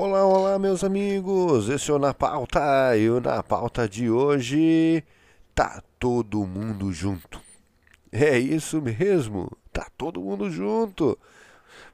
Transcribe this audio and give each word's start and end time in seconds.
Olá, 0.00 0.24
olá, 0.24 0.60
meus 0.60 0.84
amigos. 0.84 1.68
Esse 1.68 1.90
é 1.90 1.94
o 1.94 1.98
Na 1.98 2.14
Pauta 2.14 2.96
e 2.96 3.10
o 3.10 3.20
Na 3.20 3.42
Pauta 3.42 3.88
de 3.88 4.08
hoje 4.08 5.02
tá 5.52 5.82
todo 5.98 6.46
mundo 6.46 6.92
junto. 6.92 7.40
É 8.12 8.38
isso 8.38 8.80
mesmo, 8.80 9.50
tá 9.72 9.88
todo 9.98 10.20
mundo 10.20 10.48
junto. 10.52 11.18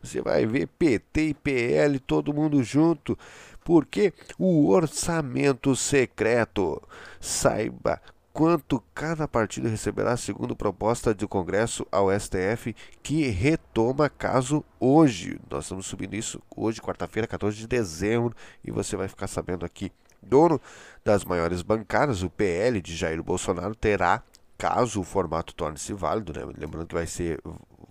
Você 0.02 0.20
vai 0.20 0.44
ver 0.44 0.66
PT 0.66 1.28
e 1.28 1.32
PL 1.32 1.98
todo 1.98 2.34
mundo 2.34 2.62
junto, 2.62 3.18
porque 3.64 4.12
o 4.38 4.68
orçamento 4.68 5.74
secreto. 5.74 6.82
Saiba 7.18 8.02
quanto 8.34 8.82
cada 8.92 9.28
partido 9.28 9.68
receberá 9.68 10.16
segundo 10.16 10.56
proposta 10.56 11.14
do 11.14 11.28
Congresso 11.28 11.86
ao 11.92 12.10
STF, 12.10 12.74
que 13.00 13.28
retoma 13.28 14.10
caso 14.10 14.64
hoje. 14.80 15.38
Nós 15.48 15.66
estamos 15.66 15.86
subindo 15.86 16.14
isso 16.14 16.42
hoje, 16.54 16.82
quarta-feira, 16.82 17.28
14 17.28 17.56
de 17.56 17.68
dezembro, 17.68 18.34
e 18.64 18.72
você 18.72 18.96
vai 18.96 19.06
ficar 19.06 19.28
sabendo 19.28 19.64
aqui. 19.64 19.92
Dono 20.20 20.60
das 21.04 21.24
maiores 21.24 21.62
bancadas, 21.62 22.24
o 22.24 22.30
PL 22.30 22.82
de 22.82 22.96
Jair 22.96 23.22
Bolsonaro, 23.22 23.74
terá, 23.74 24.20
caso 24.58 25.00
o 25.00 25.04
formato 25.04 25.54
torne-se 25.54 25.92
válido, 25.92 26.32
né? 26.32 26.44
lembrando 26.58 26.88
que 26.88 26.94
vai 26.94 27.06
ser 27.06 27.40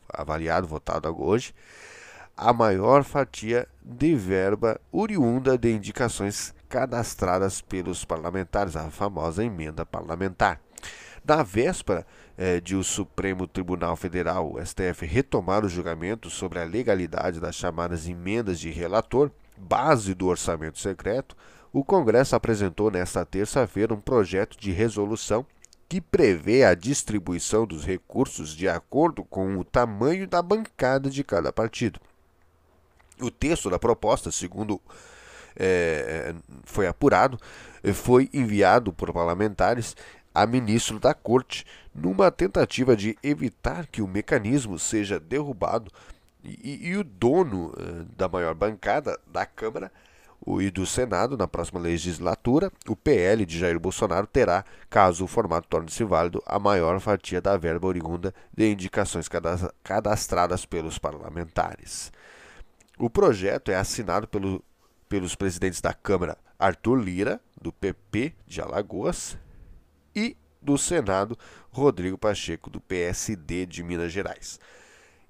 avaliado, 0.09 0.67
votado 0.67 1.07
hoje, 1.23 1.53
a 2.35 2.51
maior 2.51 3.03
fatia 3.03 3.65
de 3.81 4.13
verba 4.15 4.81
oriunda 4.91 5.57
de 5.57 5.71
indicações 5.71 6.53
cadastradas 6.73 7.61
pelos 7.61 8.03
parlamentares, 8.03 8.75
a 8.75 8.89
famosa 8.89 9.45
emenda 9.45 9.85
parlamentar. 9.85 10.59
Na 11.23 11.43
véspera 11.43 12.03
eh, 12.35 12.59
de 12.59 12.75
o 12.75 12.83
Supremo 12.83 13.45
Tribunal 13.45 13.95
Federal, 13.95 14.55
STF, 14.65 15.05
retomar 15.05 15.63
o 15.63 15.69
julgamento 15.69 16.31
sobre 16.31 16.57
a 16.57 16.63
legalidade 16.63 17.39
das 17.39 17.55
chamadas 17.55 18.09
emendas 18.09 18.59
de 18.59 18.71
relator, 18.71 19.29
base 19.55 20.15
do 20.15 20.25
orçamento 20.25 20.79
secreto, 20.79 21.37
o 21.71 21.83
Congresso 21.83 22.35
apresentou 22.35 22.89
nesta 22.89 23.23
terça-feira 23.23 23.93
um 23.93 24.01
projeto 24.01 24.57
de 24.59 24.71
resolução 24.71 25.45
que 25.87 26.01
prevê 26.01 26.63
a 26.63 26.73
distribuição 26.73 27.67
dos 27.67 27.85
recursos 27.85 28.55
de 28.55 28.67
acordo 28.67 29.23
com 29.23 29.59
o 29.59 29.63
tamanho 29.63 30.27
da 30.27 30.41
bancada 30.41 31.07
de 31.07 31.23
cada 31.23 31.53
partido. 31.53 31.99
O 33.21 33.29
texto 33.29 33.69
da 33.69 33.77
proposta, 33.77 34.31
segundo 34.31 34.81
é, 35.57 36.33
foi 36.63 36.87
apurado, 36.87 37.37
foi 37.93 38.29
enviado 38.33 38.93
por 38.93 39.11
parlamentares 39.11 39.95
a 40.33 40.45
ministro 40.47 40.99
da 40.99 41.13
Corte 41.13 41.65
numa 41.93 42.31
tentativa 42.31 42.95
de 42.95 43.17
evitar 43.21 43.85
que 43.87 44.01
o 44.01 44.07
mecanismo 44.07 44.79
seja 44.79 45.19
derrubado 45.19 45.91
e, 46.43 46.89
e 46.89 46.97
o 46.97 47.03
dono 47.03 47.67
uh, 47.67 48.05
da 48.17 48.27
maior 48.27 48.53
bancada 48.53 49.17
da 49.27 49.45
Câmara 49.45 49.91
e 50.59 50.69
do 50.69 50.85
Senado 50.85 51.37
na 51.37 51.47
próxima 51.47 51.79
legislatura, 51.79 52.69
o 52.89 52.97
PL 52.97 53.45
de 53.45 53.57
Jair 53.57 53.79
Bolsonaro 53.79 54.27
terá, 54.27 54.65
caso 54.89 55.23
o 55.23 55.27
formato 55.27 55.69
torne-se 55.69 56.03
válido, 56.03 56.43
a 56.45 56.59
maior 56.59 56.99
fatia 56.99 57.41
da 57.41 57.55
verba 57.55 57.87
oriunda 57.87 58.33
de 58.53 58.69
indicações 58.69 59.29
cadastradas 59.81 60.65
pelos 60.65 60.97
parlamentares. 60.97 62.11
O 62.99 63.09
projeto 63.09 63.71
é 63.71 63.75
assinado 63.77 64.27
pelo, 64.27 64.61
pelos 65.13 65.35
presidentes 65.35 65.79
da 65.79 65.93
Câmara 65.93 66.35
Arthur 66.57 66.95
Lira, 66.95 67.39
do 67.61 67.71
PP 67.71 68.33
de 68.47 68.59
Alagoas, 68.59 69.37
e 70.15 70.35
do 70.59 70.75
Senado 70.75 71.37
Rodrigo 71.69 72.17
Pacheco, 72.17 72.67
do 72.67 72.81
PSD 72.81 73.67
de 73.67 73.83
Minas 73.83 74.11
Gerais. 74.11 74.59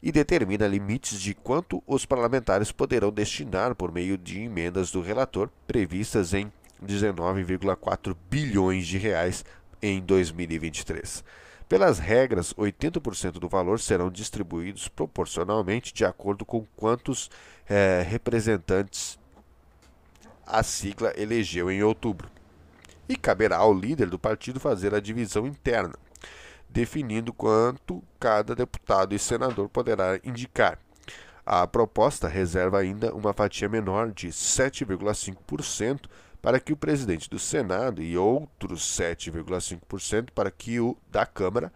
E 0.02 0.10
determina 0.10 0.70
limites 0.70 1.20
de 1.20 1.34
quanto 1.34 1.84
os 1.86 2.06
parlamentares 2.06 2.72
poderão 2.72 3.12
destinar 3.12 3.76
por 3.76 3.92
meio 3.92 4.18
de 4.18 4.40
emendas 4.40 4.90
do 4.90 5.02
relator, 5.02 5.50
previstas 5.68 6.34
em 6.34 6.50
19,4 6.82 8.16
bilhões 8.30 8.88
de 8.88 8.98
reais 8.98 9.44
em 9.82 10.00
2023. 10.00 11.26
Pelas 11.68 12.00
regras, 12.00 12.54
80% 12.54 13.34
do 13.34 13.50
valor 13.50 13.82
serão 13.82 14.10
distribuídos 14.10 14.88
proporcionalmente 14.88 15.94
de 15.94 16.06
acordo 16.06 16.46
com 16.46 16.66
quantos 16.78 17.30
é, 17.68 18.02
representantes 18.08 19.22
a 20.46 20.64
sigla 20.64 21.14
elegeu 21.16 21.72
em 21.72 21.84
outubro. 21.84 22.30
E 23.08 23.16
caberá 23.16 23.58
ao 23.58 23.74
líder 23.74 24.10
do 24.10 24.18
partido 24.18 24.60
fazer 24.60 24.94
a 24.96 25.00
divisão 25.00 25.46
interna, 25.46 25.94
definindo 26.70 27.34
quanto 27.34 28.04
cada 28.20 28.56
deputado 28.56 29.14
e 29.14 29.20
senador 29.20 29.70
poderá 29.70 30.20
indicar. 30.24 30.80
A 31.46 31.68
proposta 31.68 32.28
reserva 32.28 32.80
ainda 32.80 33.14
uma 33.14 33.34
fatia 33.34 33.68
menor 33.68 34.12
de 34.12 34.30
7,5% 34.30 36.08
para 36.42 36.60
que 36.60 36.72
o 36.72 36.78
presidente 36.78 37.30
do 37.30 37.38
Senado 37.38 38.02
e 38.02 38.18
outros 38.18 38.82
7,5% 38.98 40.30
para 40.34 40.50
que 40.50 40.80
o 40.80 40.98
da 41.10 41.26
Câmara 41.26 41.72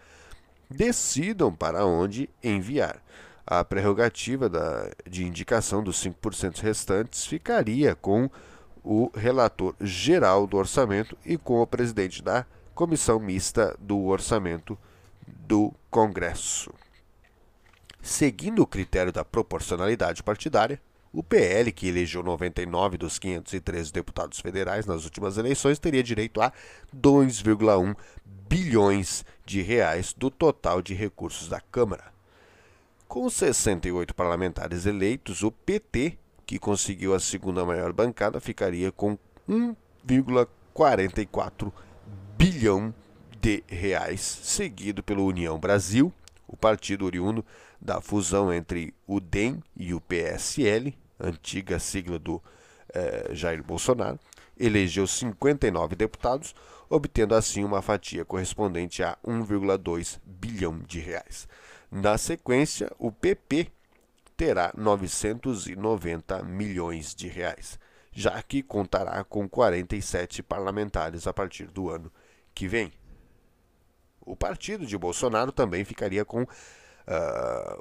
decidam 0.69 1.53
para 1.53 1.85
onde 1.85 2.29
enviar. 2.43 3.01
A 3.45 3.63
prerrogativa 3.63 4.49
da, 4.49 4.91
de 5.09 5.25
indicação 5.25 5.81
dos 5.81 6.03
5% 6.03 6.59
restantes 6.59 7.25
ficaria 7.25 7.95
com 7.95 8.29
o 8.87 9.11
relator 9.13 9.75
geral 9.81 10.47
do 10.47 10.55
orçamento 10.55 11.17
e 11.25 11.37
com 11.37 11.61
o 11.61 11.67
presidente 11.67 12.23
da 12.23 12.45
Comissão 12.73 13.19
Mista 13.19 13.75
do 13.77 14.05
Orçamento 14.05 14.77
do 15.27 15.73
Congresso. 15.91 16.73
Seguindo 18.01 18.61
o 18.61 18.67
critério 18.67 19.11
da 19.11 19.25
proporcionalidade 19.25 20.23
partidária, 20.23 20.81
o 21.11 21.21
PL, 21.21 21.69
que 21.73 21.87
elegeu 21.87 22.23
99 22.23 22.97
dos 22.97 23.19
513 23.19 23.91
deputados 23.91 24.39
federais 24.39 24.85
nas 24.85 25.03
últimas 25.03 25.37
eleições, 25.37 25.79
teria 25.79 26.03
direito 26.03 26.39
a 26.39 26.53
2,1 26.95 27.93
bilhões 28.47 29.25
de 29.45 29.61
reais 29.61 30.13
do 30.13 30.31
total 30.31 30.81
de 30.81 30.93
recursos 30.93 31.49
da 31.49 31.59
Câmara. 31.59 32.05
Com 33.05 33.29
68 33.29 34.15
parlamentares 34.15 34.85
eleitos, 34.85 35.43
o 35.43 35.51
PT, 35.51 36.17
que 36.47 36.57
conseguiu 36.57 37.13
a 37.13 37.19
segunda 37.19 37.63
maior 37.65 37.91
bancada, 37.91 38.39
ficaria 38.39 38.89
com 38.89 39.19
1,44 39.47 41.73
bilhão 42.37 42.95
de 43.41 43.61
reais, 43.67 44.21
seguido 44.21 45.03
pelo 45.03 45.25
União 45.25 45.59
Brasil, 45.59 46.13
o 46.47 46.55
partido 46.55 47.05
oriundo 47.05 47.45
da 47.81 47.99
fusão 47.99 48.53
entre 48.53 48.93
o 49.05 49.19
DEM 49.19 49.61
e 49.75 49.93
o 49.93 49.99
PSL, 49.99 50.97
antiga 51.19 51.79
sigla 51.79 52.17
do 52.17 52.41
eh, 52.93 53.31
Jair 53.33 53.61
Bolsonaro, 53.61 54.17
elegeu 54.57 55.05
59 55.05 55.97
deputados, 55.97 56.55
obtendo 56.89 57.35
assim 57.35 57.65
uma 57.65 57.81
fatia 57.81 58.23
correspondente 58.23 59.03
a 59.03 59.17
1,2 59.25 60.17
bilhão 60.25 60.79
de 60.79 60.99
reais. 60.99 61.45
Na 61.91 62.17
sequência, 62.17 62.89
o 62.97 63.11
PP 63.11 63.69
terá 64.37 64.71
990 64.77 66.43
milhões 66.43 67.15
de 67.15 67.27
reais, 67.27 67.79
já 68.11 68.41
que 68.43 68.61
contará 68.61 69.23
com 69.23 69.49
47 69.49 70.43
parlamentares 70.43 71.25
a 71.25 71.33
partir 71.33 71.65
do 71.65 71.89
ano 71.89 72.11
que 72.53 72.67
vem. 72.67 72.93
O 74.21 74.35
partido 74.35 74.85
de 74.85 74.97
Bolsonaro 74.97 75.51
também 75.51 75.83
ficaria 75.83 76.23
com 76.23 76.43
uh, 76.43 76.47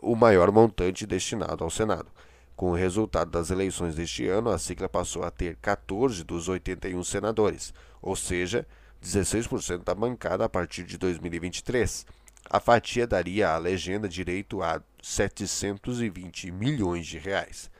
o 0.00 0.16
maior 0.16 0.50
montante 0.50 1.06
destinado 1.06 1.62
ao 1.62 1.70
Senado. 1.70 2.10
Com 2.54 2.70
o 2.70 2.74
resultado 2.74 3.30
das 3.30 3.50
eleições 3.50 3.94
deste 3.94 4.26
ano, 4.26 4.48
a 4.48 4.58
sigla 4.58 4.88
passou 4.88 5.24
a 5.24 5.30
ter 5.30 5.56
14 5.56 6.24
dos 6.24 6.48
81 6.48 7.04
senadores, 7.04 7.74
ou 8.00 8.16
seja, 8.16 8.66
16% 9.02 9.84
da 9.84 9.94
bancada 9.94 10.44
a 10.46 10.48
partir 10.48 10.84
de 10.84 10.96
2023. 10.96 12.06
A 12.48 12.60
fatia 12.60 13.06
daria 13.06 13.50
à 13.50 13.58
legenda 13.58 14.08
direito 14.08 14.62
a 14.62 14.80
720 15.02 16.50
milhões 16.52 17.06
de 17.06 17.18
reais. 17.18 17.70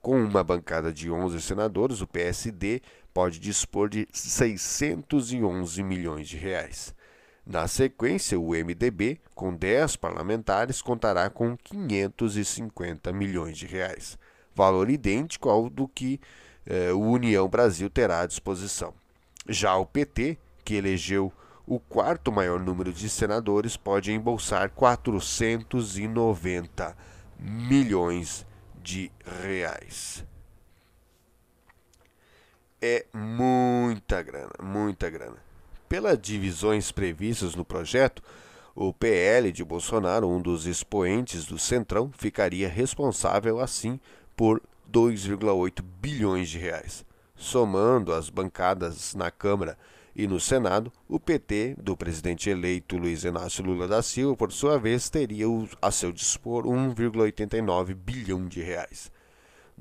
Com 0.00 0.22
uma 0.22 0.44
bancada 0.44 0.92
de 0.92 1.10
11 1.10 1.40
senadores, 1.40 2.00
o 2.00 2.06
PSD 2.06 2.82
pode 3.12 3.38
dispor 3.38 3.88
de 3.88 4.06
611 4.12 5.82
milhões 5.82 6.28
de 6.28 6.36
reais. 6.36 6.94
Na 7.46 7.66
sequência, 7.66 8.38
o 8.38 8.50
MDB, 8.50 9.18
com 9.34 9.54
10 9.54 9.96
parlamentares, 9.96 10.82
contará 10.82 11.28
com 11.30 11.56
550 11.56 13.12
milhões 13.12 13.56
de 13.56 13.66
reais, 13.66 14.18
valor 14.54 14.90
idêntico 14.90 15.48
ao 15.48 15.68
do 15.68 15.88
que 15.88 16.20
eh, 16.66 16.92
o 16.92 17.00
União 17.00 17.48
Brasil 17.48 17.88
terá 17.90 18.20
à 18.20 18.26
disposição. 18.26 18.94
Já 19.48 19.74
o 19.76 19.86
PT, 19.86 20.38
que 20.64 20.74
elegeu 20.74 21.32
o 21.70 21.78
quarto 21.78 22.32
maior 22.32 22.58
número 22.58 22.92
de 22.92 23.08
senadores 23.08 23.76
pode 23.76 24.10
embolsar 24.10 24.70
490 24.70 26.96
milhões 27.38 28.44
de 28.82 29.12
reais. 29.24 30.26
É 32.82 33.06
muita 33.14 34.20
grana, 34.20 34.50
muita 34.60 35.08
grana. 35.08 35.36
Pelas 35.88 36.18
divisões 36.18 36.90
previstas 36.90 37.54
no 37.54 37.64
projeto, 37.64 38.20
o 38.74 38.92
PL 38.92 39.52
de 39.52 39.62
Bolsonaro, 39.62 40.28
um 40.28 40.42
dos 40.42 40.66
expoentes 40.66 41.46
do 41.46 41.56
Centrão, 41.56 42.10
ficaria 42.18 42.68
responsável 42.68 43.60
assim 43.60 44.00
por 44.36 44.60
2,8 44.92 45.84
bilhões 46.00 46.48
de 46.48 46.58
reais. 46.58 47.06
Somando 47.36 48.12
as 48.12 48.28
bancadas 48.28 49.14
na 49.14 49.30
Câmara 49.30 49.78
e 50.14 50.26
no 50.26 50.40
Senado, 50.40 50.92
o 51.08 51.20
PT 51.20 51.76
do 51.78 51.96
presidente 51.96 52.50
eleito 52.50 52.96
Luiz 52.96 53.24
Inácio 53.24 53.64
Lula 53.64 53.86
da 53.86 54.02
Silva, 54.02 54.36
por 54.36 54.52
sua 54.52 54.78
vez, 54.78 55.08
teria 55.08 55.46
a 55.80 55.90
seu 55.90 56.12
dispor 56.12 56.64
1,89 56.64 57.94
bilhão 57.94 58.46
de 58.46 58.60
reais. 58.60 59.10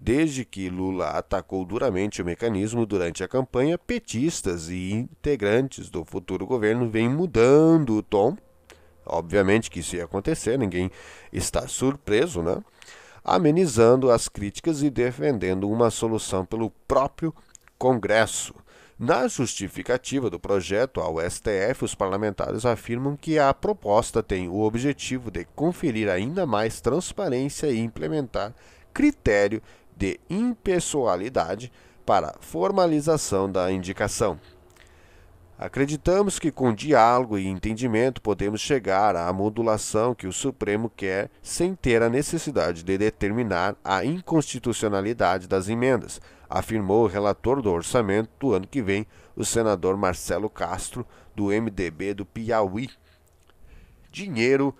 Desde 0.02 0.46
que 0.46 0.70
Lula 0.70 1.10
atacou 1.10 1.66
duramente 1.66 2.22
o 2.22 2.26
mecanismo 2.26 2.86
durante 2.86 3.22
a 3.22 3.28
campanha, 3.28 3.78
petistas 3.78 4.70
e 4.70 4.94
integrantes 4.94 5.90
do 5.90 6.06
futuro 6.06 6.46
governo 6.46 6.90
vêm 6.90 7.10
mudando 7.10 7.98
o 7.98 8.04
tom. 8.04 8.38
Obviamente 9.06 9.70
que 9.70 9.81
isso 9.81 9.98
ia 9.98 10.06
acontecer, 10.06 10.58
ninguém 10.58 10.90
está 11.34 11.68
surpreso, 11.68 12.42
né? 12.42 12.64
Amenizando 13.24 14.10
as 14.10 14.30
críticas 14.30 14.81
e 14.81 14.90
defendendo 14.90 15.70
uma 15.70 15.90
solução 15.90 16.46
pelo 16.46 16.70
próprio 16.88 17.36
Congresso. 17.78 18.54
Na 19.01 19.30
justificativa 19.30 20.30
do 20.30 20.38
projeto 20.38 21.00
ao 21.00 21.22
STF, 21.22 21.86
os 21.86 21.96
parlamentares 21.96 22.66
afirmam 22.66 23.16
que 23.16 23.40
a 23.40 23.54
proposta 23.54 24.22
tem 24.22 24.50
o 24.50 24.60
objetivo 24.60 25.31
de 25.31 25.46
conferir 25.56 26.10
ainda 26.10 26.46
mais 26.46 26.81
transparência 26.81 27.68
e 27.68 27.80
implementar 27.80 28.54
critério 28.94 29.62
de 29.96 30.19
impessoalidade 30.30 31.72
para 32.06 32.36
formalização 32.42 33.50
da 33.50 33.72
indicação. 33.72 34.38
Acreditamos 35.60 36.40
que 36.40 36.54
com 36.54 36.74
diálogo 36.74 37.38
e 37.38 37.46
entendimento 37.46 38.22
podemos 38.22 38.62
chegar 38.62 39.18
à 39.18 39.34
modulação 39.34 40.16
que 40.16 40.26
o 40.26 40.32
Supremo 40.32 40.90
quer 40.90 41.30
sem 41.44 41.76
ter 41.76 42.02
a 42.02 42.08
necessidade 42.08 42.82
de 42.82 42.98
determinar 42.98 43.76
a 43.84 44.06
inconstitucionalidade 44.06 45.50
das 45.50 45.68
emendas, 45.68 46.22
afirmou 46.50 47.04
o 47.04 47.08
relator 47.08 47.62
do 47.62 47.70
orçamento 47.70 48.30
do 48.40 48.54
ano 48.54 48.66
que 48.66 48.82
vem, 48.82 49.06
o 49.36 49.44
senador 49.44 49.98
Marcelo 49.98 50.50
Castro, 50.50 51.06
do 51.36 51.48
MDB 51.48 52.14
do 52.14 52.26
Piauí. 52.26 52.90
Dinheiro 54.14 54.74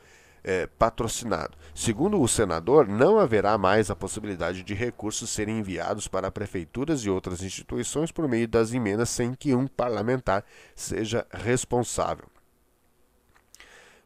é, 0.44 0.68
patrocinado. 0.68 1.58
Segundo 1.74 2.22
o 2.22 2.28
senador, 2.28 2.88
não 2.88 3.20
haverá 3.20 3.58
mais 3.58 3.90
a 3.90 3.96
possibilidade 3.96 4.64
de 4.64 4.74
recursos 4.74 5.30
serem 5.30 5.60
enviados 5.60 6.08
para 6.08 6.32
prefeituras 6.32 7.02
e 7.02 7.10
outras 7.10 7.42
instituições 7.44 8.12
por 8.12 8.28
meio 8.28 8.48
das 8.48 8.74
emendas 8.74 9.10
sem 9.10 9.34
que 9.34 9.54
um 9.54 9.68
parlamentar 9.68 10.44
seja 10.76 11.26
responsável. 11.32 12.26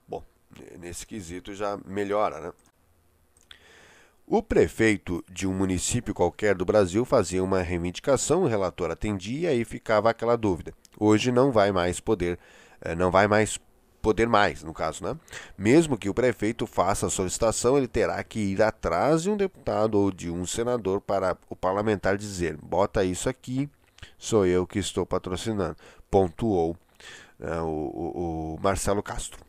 Bom, 0.07 0.23
nesse 0.79 1.05
quesito 1.05 1.53
já 1.53 1.77
melhora, 1.85 2.39
né? 2.39 2.53
O 4.25 4.41
prefeito 4.41 5.23
de 5.29 5.45
um 5.45 5.53
município 5.53 6.13
qualquer 6.13 6.55
do 6.55 6.63
Brasil 6.63 7.03
fazia 7.03 7.43
uma 7.43 7.61
reivindicação, 7.61 8.43
o 8.43 8.47
relator 8.47 8.89
atendia 8.89 9.53
e 9.53 9.65
ficava 9.65 10.09
aquela 10.09 10.37
dúvida. 10.37 10.73
Hoje 10.97 11.29
não 11.29 11.51
vai 11.51 11.73
mais 11.73 11.99
poder, 11.99 12.39
eh, 12.81 12.95
não 12.95 13.11
vai 13.11 13.27
mais 13.27 13.59
poder 14.03 14.27
mais, 14.27 14.61
no 14.61 14.73
caso, 14.73 15.01
né? 15.05 15.17
Mesmo 15.57 15.97
que 15.97 16.09
o 16.09 16.13
prefeito 16.13 16.67
faça 16.67 17.07
a 17.07 17.09
solicitação, 17.09 17.77
ele 17.77 17.87
terá 17.87 18.21
que 18.21 18.37
ir 18.37 18.61
atrás 18.61 19.23
de 19.23 19.29
um 19.29 19.37
deputado 19.37 19.97
ou 19.97 20.11
de 20.11 20.29
um 20.29 20.45
senador 20.45 20.99
para 20.99 21.37
o 21.49 21.55
parlamentar 21.55 22.17
dizer: 22.17 22.57
bota 22.57 23.05
isso 23.05 23.29
aqui, 23.29 23.69
sou 24.17 24.45
eu 24.45 24.67
que 24.67 24.77
estou 24.77 25.05
patrocinando. 25.05 25.77
Pontuou 26.11 26.75
né, 27.39 27.61
o, 27.61 27.65
o, 27.65 28.55
o 28.55 28.59
Marcelo 28.61 29.01
Castro. 29.01 29.39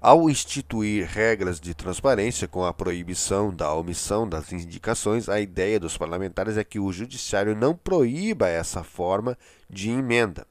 Ao 0.00 0.28
instituir 0.28 1.06
regras 1.06 1.60
de 1.60 1.74
transparência 1.74 2.48
com 2.48 2.64
a 2.64 2.74
proibição 2.74 3.54
da 3.54 3.72
omissão 3.72 4.28
das 4.28 4.50
indicações, 4.52 5.28
a 5.28 5.40
ideia 5.40 5.78
dos 5.78 5.96
parlamentares 5.96 6.56
é 6.56 6.64
que 6.64 6.78
o 6.78 6.92
judiciário 6.92 7.54
não 7.54 7.74
proíba 7.74 8.48
essa 8.48 8.82
forma 8.82 9.36
de 9.68 9.90
emenda. 9.90 10.46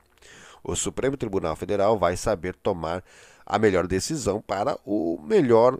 O 0.63 0.75
Supremo 0.75 1.18
Tribunal 1.18 1.56
Federal 1.56 1.98
vai 2.00 2.15
saber 2.15 2.56
tomar 2.56 3.04
a 3.45 3.60
melhor 3.60 3.86
decisão 3.86 4.42
para 4.42 4.77
o 4.86 5.19
melhor 5.21 5.77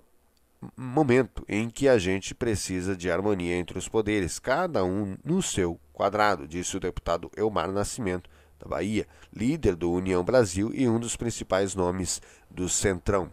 momento 0.76 1.44
em 1.48 1.70
que 1.70 1.88
a 1.88 1.98
gente 1.98 2.36
precisa 2.36 2.96
de 2.96 3.10
harmonia 3.10 3.56
entre 3.56 3.78
os 3.78 3.88
poderes, 3.88 4.40
cada 4.40 4.84
um 4.84 5.18
no 5.24 5.42
seu 5.42 5.80
quadrado, 5.94 6.48
disse 6.48 6.76
o 6.76 6.80
deputado 6.80 7.32
Elmar 7.36 7.72
Nascimento, 7.72 8.30
da 8.60 8.68
Bahia, 8.68 9.08
líder 9.34 9.76
do 9.76 9.92
União 9.92 10.24
Brasil 10.24 10.72
e 10.74 10.88
um 10.88 11.00
dos 11.00 11.16
principais 11.16 11.76
nomes 11.76 12.22
do 12.50 12.70
Centrão. 12.70 13.30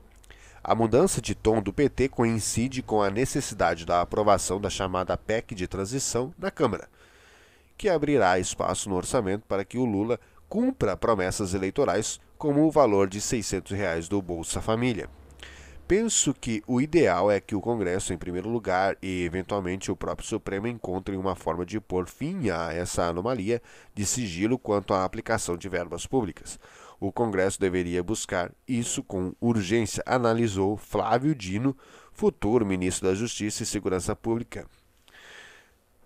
A 0.62 0.74
mudança 0.74 1.20
de 1.20 1.34
tom 1.34 1.62
do 1.62 1.72
PT 1.72 2.08
coincide 2.08 2.82
com 2.82 3.00
a 3.00 3.10
necessidade 3.10 3.86
da 3.86 4.00
aprovação 4.00 4.60
da 4.60 4.68
chamada 4.68 5.16
PEC 5.16 5.54
de 5.54 5.66
transição 5.66 6.34
na 6.38 6.50
Câmara, 6.50 6.88
que 7.78 7.88
abrirá 7.88 8.38
espaço 8.38 8.88
no 8.88 8.96
orçamento 8.96 9.46
para 9.48 9.64
que 9.64 9.78
o 9.78 9.84
Lula 9.84 10.20
cumpra 10.50 10.96
promessas 10.96 11.54
eleitorais, 11.54 12.20
como 12.36 12.66
o 12.66 12.72
valor 12.72 13.08
de 13.08 13.20
600 13.20 13.70
reais 13.70 14.08
do 14.08 14.20
Bolsa 14.20 14.60
Família. 14.60 15.08
Penso 15.86 16.34
que 16.34 16.60
o 16.66 16.80
ideal 16.80 17.30
é 17.30 17.40
que 17.40 17.54
o 17.54 17.60
Congresso, 17.60 18.12
em 18.12 18.18
primeiro 18.18 18.48
lugar, 18.48 18.96
e 19.00 19.24
eventualmente 19.24 19.92
o 19.92 19.96
próprio 19.96 20.26
Supremo 20.26 20.66
encontrem 20.66 21.16
uma 21.16 21.36
forma 21.36 21.64
de 21.64 21.80
pôr 21.80 22.08
fim 22.08 22.50
a 22.50 22.72
essa 22.72 23.04
anomalia 23.04 23.62
de 23.94 24.04
sigilo 24.04 24.58
quanto 24.58 24.92
à 24.92 25.04
aplicação 25.04 25.56
de 25.56 25.68
verbas 25.68 26.04
públicas. 26.04 26.58
O 26.98 27.12
Congresso 27.12 27.60
deveria 27.60 28.02
buscar 28.02 28.52
isso 28.66 29.04
com 29.04 29.32
urgência, 29.40 30.02
analisou 30.04 30.76
Flávio 30.76 31.34
Dino, 31.34 31.76
futuro 32.12 32.66
ministro 32.66 33.08
da 33.08 33.14
Justiça 33.14 33.62
e 33.62 33.66
Segurança 33.66 34.16
Pública. 34.16 34.66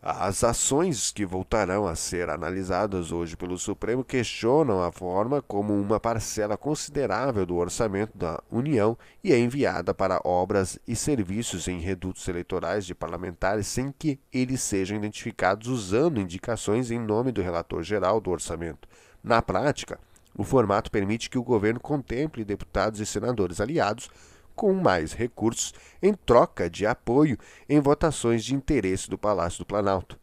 As 0.06 0.44
ações 0.44 1.10
que 1.10 1.24
voltarão 1.24 1.86
a 1.86 1.96
ser 1.96 2.28
analisadas 2.28 3.10
hoje 3.10 3.38
pelo 3.38 3.56
Supremo 3.56 4.04
questionam 4.04 4.82
a 4.82 4.92
forma 4.92 5.40
como 5.40 5.72
uma 5.72 5.98
parcela 5.98 6.58
considerável 6.58 7.46
do 7.46 7.56
orçamento 7.56 8.12
da 8.14 8.38
União 8.52 8.98
é 9.24 9.38
enviada 9.38 9.94
para 9.94 10.20
obras 10.22 10.78
e 10.86 10.94
serviços 10.94 11.68
em 11.68 11.80
redutos 11.80 12.28
eleitorais 12.28 12.84
de 12.84 12.94
parlamentares 12.94 13.66
sem 13.66 13.90
que 13.98 14.20
eles 14.30 14.60
sejam 14.60 14.98
identificados 14.98 15.68
usando 15.68 16.20
indicações 16.20 16.90
em 16.90 17.00
nome 17.00 17.32
do 17.32 17.40
relator 17.40 17.82
geral 17.82 18.20
do 18.20 18.30
orçamento. 18.30 18.86
Na 19.22 19.40
prática, 19.40 19.98
o 20.36 20.44
formato 20.44 20.90
permite 20.90 21.30
que 21.30 21.38
o 21.38 21.42
governo 21.42 21.80
contemple 21.80 22.44
deputados 22.44 23.00
e 23.00 23.06
senadores 23.06 23.58
aliados 23.58 24.10
com 24.54 24.72
mais 24.72 25.12
recursos 25.12 25.74
em 26.02 26.14
troca 26.14 26.68
de 26.68 26.86
apoio 26.86 27.38
em 27.68 27.80
votações 27.80 28.44
de 28.44 28.54
interesse 28.54 29.08
do 29.08 29.18
Palácio 29.18 29.60
do 29.60 29.66
Planalto. 29.66 30.18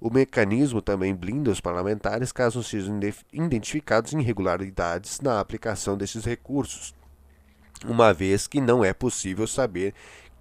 O 0.00 0.10
mecanismo 0.10 0.82
também 0.82 1.14
blinda 1.14 1.50
os 1.50 1.60
parlamentares 1.60 2.30
caso 2.30 2.62
sejam 2.62 3.00
identificados 3.32 4.12
irregularidades 4.12 5.20
na 5.20 5.40
aplicação 5.40 5.96
desses 5.96 6.24
recursos, 6.24 6.94
uma 7.86 8.12
vez 8.12 8.46
que 8.46 8.60
não 8.60 8.84
é 8.84 8.92
possível 8.92 9.46
saber 9.46 9.94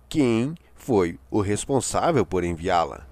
quem 0.10 0.56
foi 0.76 1.18
o 1.32 1.40
responsável 1.40 2.26
por 2.26 2.44
enviá-la. 2.44 3.08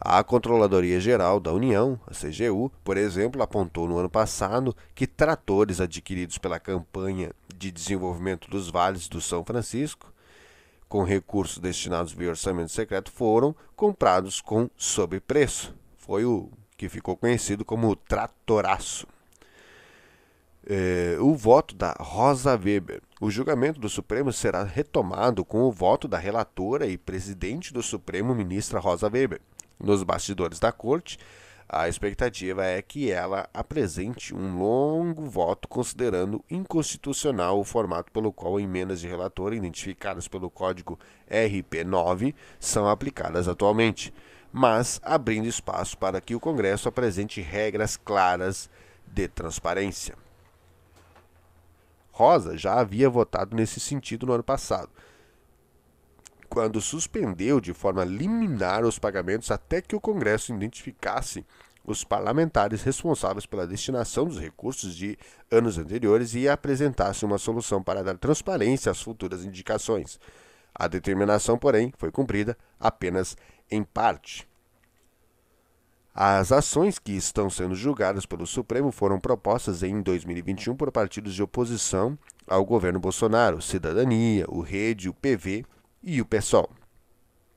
A 0.00 0.22
Controladoria 0.22 1.00
Geral 1.00 1.40
da 1.40 1.52
União, 1.52 1.98
a 2.06 2.10
CGU, 2.10 2.70
por 2.82 2.96
exemplo, 2.96 3.42
apontou 3.42 3.88
no 3.88 3.96
ano 3.96 4.10
passado 4.10 4.76
que 4.94 5.06
tratores 5.06 5.80
adquiridos 5.80 6.36
pela 6.36 6.60
campanha 6.60 7.30
de 7.56 7.70
desenvolvimento 7.70 8.50
dos 8.50 8.68
vales 8.68 9.08
do 9.08 9.20
São 9.20 9.44
Francisco, 9.44 10.12
com 10.88 11.02
recursos 11.02 11.58
destinados 11.58 12.12
via 12.12 12.30
orçamento 12.30 12.70
secreto, 12.70 13.10
foram 13.10 13.54
comprados 13.74 14.40
com 14.40 14.68
sobrepreço. 14.76 15.74
Foi 15.96 16.24
o 16.24 16.50
que 16.76 16.88
ficou 16.88 17.16
conhecido 17.16 17.64
como 17.64 17.96
tratoraço. 17.96 19.06
É, 20.66 21.16
o 21.20 21.34
voto 21.34 21.74
da 21.74 21.94
Rosa 21.98 22.52
Weber. 22.52 23.02
O 23.20 23.30
julgamento 23.30 23.78
do 23.78 23.88
Supremo 23.88 24.32
será 24.32 24.62
retomado 24.62 25.44
com 25.44 25.62
o 25.62 25.72
voto 25.72 26.08
da 26.08 26.18
relatora 26.18 26.86
e 26.86 26.96
presidente 26.96 27.72
do 27.72 27.82
Supremo, 27.82 28.34
ministra 28.34 28.80
Rosa 28.80 29.08
Weber. 29.08 29.40
Nos 29.78 30.02
bastidores 30.02 30.58
da 30.58 30.72
corte, 30.72 31.18
a 31.68 31.88
expectativa 31.88 32.64
é 32.64 32.80
que 32.82 33.10
ela 33.10 33.48
apresente 33.52 34.34
um 34.34 34.58
longo 34.58 35.24
voto 35.24 35.66
considerando 35.66 36.44
inconstitucional 36.50 37.58
o 37.58 37.64
formato 37.64 38.12
pelo 38.12 38.32
qual 38.32 38.60
emendas 38.60 39.00
de 39.00 39.08
relator 39.08 39.54
identificadas 39.54 40.28
pelo 40.28 40.50
código 40.50 40.98
RP9 41.30 42.34
são 42.60 42.88
aplicadas 42.88 43.48
atualmente, 43.48 44.12
mas 44.52 45.00
abrindo 45.02 45.48
espaço 45.48 45.96
para 45.96 46.20
que 46.20 46.34
o 46.34 46.40
Congresso 46.40 46.88
apresente 46.88 47.40
regras 47.40 47.96
claras 47.96 48.68
de 49.06 49.26
transparência. 49.26 50.16
Rosa 52.12 52.56
já 52.56 52.78
havia 52.78 53.10
votado 53.10 53.56
nesse 53.56 53.80
sentido 53.80 54.26
no 54.26 54.34
ano 54.34 54.44
passado, 54.44 54.90
quando 56.54 56.80
suspendeu 56.80 57.60
de 57.60 57.74
forma 57.74 58.04
liminar 58.04 58.84
os 58.84 58.96
pagamentos 58.96 59.50
até 59.50 59.82
que 59.82 59.96
o 59.96 60.00
Congresso 60.00 60.54
identificasse 60.54 61.44
os 61.84 62.04
parlamentares 62.04 62.80
responsáveis 62.84 63.44
pela 63.44 63.66
destinação 63.66 64.24
dos 64.24 64.38
recursos 64.38 64.94
de 64.94 65.18
anos 65.50 65.78
anteriores 65.78 66.32
e 66.32 66.48
apresentasse 66.48 67.24
uma 67.24 67.38
solução 67.38 67.82
para 67.82 68.04
dar 68.04 68.16
transparência 68.16 68.92
às 68.92 69.02
futuras 69.02 69.44
indicações. 69.44 70.20
A 70.72 70.86
determinação, 70.86 71.58
porém, 71.58 71.92
foi 71.98 72.12
cumprida 72.12 72.56
apenas 72.78 73.36
em 73.68 73.82
parte. 73.82 74.46
As 76.14 76.52
ações 76.52 77.00
que 77.00 77.12
estão 77.16 77.50
sendo 77.50 77.74
julgadas 77.74 78.26
pelo 78.26 78.46
Supremo 78.46 78.92
foram 78.92 79.18
propostas 79.18 79.82
em 79.82 80.00
2021 80.00 80.76
por 80.76 80.92
partidos 80.92 81.34
de 81.34 81.42
oposição 81.42 82.16
ao 82.46 82.64
governo 82.64 83.00
Bolsonaro, 83.00 83.60
Cidadania, 83.60 84.46
o 84.48 84.60
Rede, 84.60 85.08
o 85.08 85.14
PV 85.14 85.64
e 86.04 86.20
o 86.20 86.26
PSOL. 86.26 86.70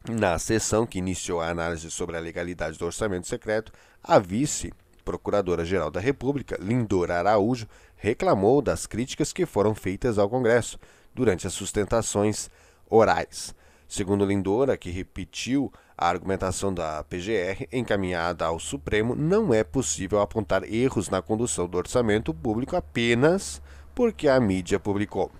Na 0.09 0.39
sessão 0.39 0.85
que 0.85 0.99
iniciou 0.99 1.41
a 1.41 1.49
análise 1.49 1.91
sobre 1.91 2.15
a 2.15 2.19
legalidade 2.19 2.77
do 2.77 2.85
orçamento 2.85 3.27
secreto, 3.27 3.73
a 4.01 4.17
vice 4.19 4.73
Procuradora-Geral 5.03 5.91
da 5.91 5.99
República, 5.99 6.57
Lindora 6.61 7.19
Araújo, 7.19 7.67
reclamou 7.95 8.61
das 8.61 8.85
críticas 8.85 9.33
que 9.33 9.45
foram 9.45 9.75
feitas 9.75 10.17
ao 10.17 10.29
Congresso 10.29 10.79
durante 11.13 11.45
as 11.45 11.53
sustentações 11.53 12.49
orais. 12.89 13.53
Segundo 13.87 14.25
Lindora, 14.25 14.77
que 14.77 14.89
repetiu 14.89 15.71
a 15.97 16.09
argumentação 16.09 16.73
da 16.73 17.03
PGR 17.03 17.67
encaminhada 17.71 18.45
ao 18.45 18.59
Supremo, 18.59 19.15
não 19.15 19.53
é 19.53 19.63
possível 19.63 20.21
apontar 20.21 20.63
erros 20.63 21.09
na 21.09 21.21
condução 21.21 21.67
do 21.67 21.77
orçamento 21.77 22.33
público 22.33 22.75
apenas 22.75 23.61
porque 23.95 24.27
a 24.27 24.39
mídia 24.39 24.79
publicou. 24.79 25.31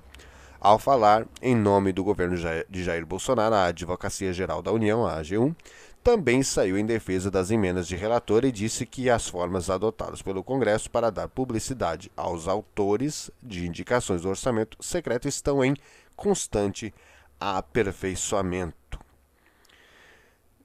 Ao 0.60 0.80
falar 0.80 1.28
em 1.42 1.56
nome 1.56 1.94
do 1.94 2.04
governo 2.04 2.36
de 2.68 2.84
Jair 2.84 3.06
Bolsonaro, 3.06 3.54
a 3.54 3.66
Advocacia 3.66 4.34
Geral 4.34 4.62
da 4.62 4.72
União, 4.72 5.06
a 5.06 5.22
AG1, 5.22 5.56
também 6.04 6.42
saiu 6.42 6.78
em 6.78 6.86
defesa 6.86 7.30
das 7.30 7.52
emendas 7.52 7.88
de 7.88 7.96
relator 7.96 8.44
e 8.44 8.52
disse 8.52 8.86
que 8.86 9.10
as 9.10 9.28
formas 9.28 9.70
adotadas 9.70 10.22
pelo 10.22 10.44
Congresso 10.44 10.90
para 10.90 11.12
dar 11.12 11.28
publicidade 11.28 12.12
aos 12.18 12.48
autores 12.48 13.30
de 13.44 13.68
indicações 13.68 14.22
do 14.22 14.30
orçamento 14.30 14.78
secreto 14.80 15.28
estão 15.28 15.64
em 15.64 15.76
constante 16.16 16.94
aperfeiçoamento. 17.40 19.00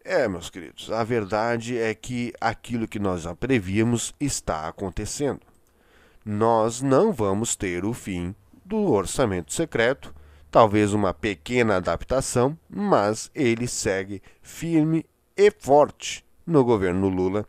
É, 0.04 0.26
meus 0.26 0.48
queridos, 0.48 0.90
a 0.90 1.04
verdade 1.04 1.76
é 1.76 1.94
que 1.94 2.32
aquilo 2.40 2.88
que 2.88 2.98
nós 2.98 3.22
já 3.22 3.34
prevíamos 3.34 4.14
está 4.18 4.66
acontecendo. 4.66 5.40
Nós 6.24 6.80
não 6.80 7.12
vamos 7.12 7.54
ter 7.56 7.84
o 7.84 7.92
fim 7.92 8.34
do 8.72 8.90
orçamento 8.90 9.52
secreto, 9.52 10.14
talvez 10.50 10.94
uma 10.94 11.12
pequena 11.12 11.76
adaptação, 11.76 12.56
mas 12.70 13.30
ele 13.34 13.68
segue 13.68 14.22
firme 14.40 15.04
e 15.36 15.50
forte 15.50 16.24
no 16.46 16.64
governo 16.64 17.06
Lula, 17.10 17.46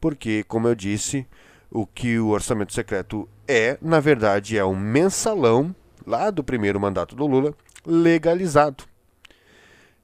porque, 0.00 0.42
como 0.42 0.66
eu 0.66 0.74
disse, 0.74 1.24
o 1.70 1.86
que 1.86 2.18
o 2.18 2.30
orçamento 2.30 2.74
secreto 2.74 3.28
é, 3.46 3.78
na 3.80 4.00
verdade, 4.00 4.58
é 4.58 4.64
um 4.64 4.74
mensalão 4.74 5.72
lá 6.04 6.32
do 6.32 6.42
primeiro 6.42 6.80
mandato 6.80 7.14
do 7.14 7.28
Lula 7.28 7.54
legalizado. 7.86 8.82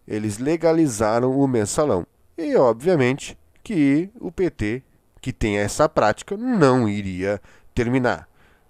Eles 0.07 0.38
legalizaram 0.38 1.37
o 1.37 1.49
mensalão. 1.49 2.07
E, 2.38 2.54
obviamente, 2.54 3.37
que 3.64 4.11
o 4.21 4.31
PT, 4.31 4.85
que 5.21 5.33
tem 5.33 5.59
essa 5.59 5.88
prática, 5.88 6.37
não 6.37 6.88
iria 6.88 7.42
terminar. 7.75 8.28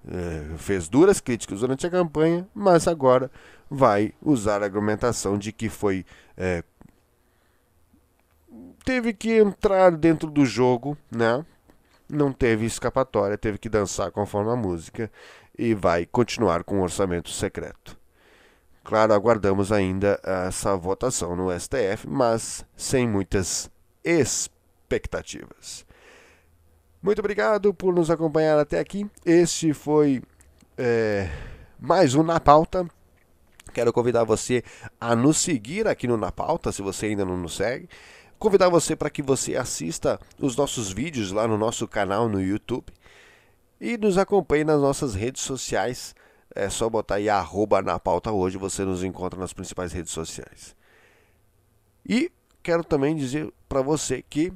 É, 0.09 0.56
fez 0.59 0.88
duras 0.88 1.21
críticas 1.21 1.61
durante 1.61 1.87
a 1.87 1.90
campanha, 1.90 2.47
mas 2.54 2.88
agora 2.88 3.30
vai 3.71 4.12
usar 4.21 4.62
a 4.62 4.64
argumentação 4.64 5.38
de 5.38 5.52
que 5.52 5.68
foi. 5.68 6.04
É, 6.37 6.64
teve 8.85 9.12
que 9.12 9.38
entrar 9.38 9.92
dentro 9.92 10.30
do 10.30 10.44
jogo, 10.44 10.97
né? 11.11 11.44
Não 12.09 12.32
teve 12.32 12.66
escapatória, 12.66 13.38
teve 13.38 13.59
que 13.59 13.68
dançar 13.68 14.11
conforme 14.11 14.50
a 14.50 14.56
música 14.56 15.11
e 15.56 15.75
vai 15.75 16.04
continuar 16.04 16.64
com 16.64 16.80
o 16.80 16.82
orçamento 16.82 17.30
secreto. 17.30 17.97
Claro, 18.85 19.14
aguardamos 19.14 19.71
ainda 19.71 20.21
essa 20.25 20.76
votação 20.76 21.37
no 21.37 21.49
STF, 21.59 22.09
mas 22.09 22.66
sem 22.76 23.09
muitas 23.09 23.71
expectativas. 24.04 25.87
Muito 27.02 27.18
obrigado 27.18 27.75
por 27.75 27.92
nos 27.92 28.11
acompanhar 28.11 28.56
até 28.59 28.78
aqui. 28.78 29.11
Este 29.26 29.75
foi 29.75 30.23
é, 30.78 31.28
mais 31.80 32.14
um 32.14 32.23
Na 32.23 32.38
Pauta. 32.38 32.87
Quero 33.75 33.92
convidar 33.92 34.23
você 34.23 34.62
a 35.00 35.16
nos 35.16 35.38
seguir 35.38 35.88
aqui 35.88 36.06
no 36.06 36.16
Na 36.16 36.30
Pauta, 36.30 36.71
se 36.71 36.80
você 36.80 37.06
ainda 37.06 37.25
não 37.25 37.37
nos 37.37 37.56
segue. 37.56 37.88
Convidar 38.38 38.68
você 38.68 38.94
para 38.94 39.11
que 39.11 39.21
você 39.21 39.56
assista 39.56 40.21
os 40.38 40.54
nossos 40.54 40.92
vídeos 40.92 41.32
lá 41.32 41.49
no 41.49 41.59
nosso 41.59 41.88
canal 41.88 42.28
no 42.28 42.40
YouTube 42.40 42.92
e 43.80 43.99
nos 43.99 44.16
acompanhe 44.16 44.62
nas 44.62 44.80
nossas 44.80 45.14
redes 45.14 45.42
sociais 45.42 46.14
é 46.54 46.68
só 46.68 46.88
botar 46.88 47.16
aí 47.16 47.28
arroba 47.28 47.82
na 47.82 47.99
pauta 47.99 48.30
hoje, 48.30 48.59
você 48.59 48.85
nos 48.85 49.02
encontra 49.02 49.40
nas 49.40 49.52
principais 49.52 49.92
redes 49.92 50.12
sociais. 50.12 50.76
E 52.06 52.30
quero 52.62 52.85
também 52.85 53.16
dizer 53.16 53.52
para 53.68 53.82
você 53.82 54.23
que 54.23 54.52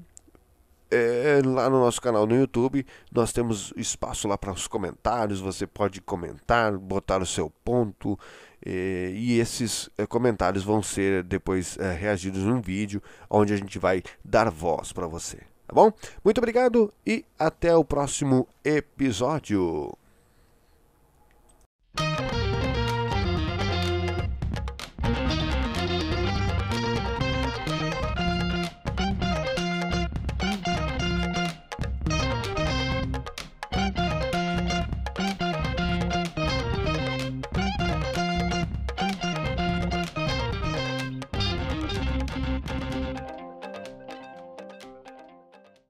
é, 0.97 1.43
lá 1.45 1.69
no 1.71 1.81
nosso 1.81 2.01
canal 2.01 2.27
no 2.27 2.35
YouTube 2.35 2.87
nós 3.13 3.33
temos 3.33 3.73
espaço 3.77 4.27
lá 4.27 4.37
para 4.37 4.53
os 4.53 4.67
comentários. 4.67 5.41
Você 5.41 5.67
pode 5.67 6.01
comentar, 6.01 6.77
botar 6.77 7.23
o 7.23 7.27
seu 7.27 7.51
ponto 7.65 8.19
é, 8.65 9.13
e 9.15 9.39
esses 9.39 9.89
é, 9.97 10.07
comentários 10.07 10.65
vão 10.65 10.83
ser 10.83 11.23
depois 11.23 11.79
é, 11.79 11.93
reagidos 11.93 12.43
num 12.43 12.61
vídeo 12.61 13.03
onde 13.31 13.53
a 13.53 13.57
gente 13.57 13.79
vai 13.79 14.03
dar 14.25 14.51
voz 14.51 14.93
para 14.93 15.07
você. 15.07 15.39
Tá 15.67 15.75
bom? 15.75 15.93
Muito 16.25 16.39
obrigado 16.39 16.93
e 17.05 17.25
até 17.39 17.75
o 17.75 17.85
próximo 17.85 18.47
episódio. 18.65 19.97